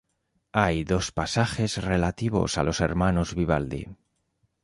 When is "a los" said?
2.57-2.79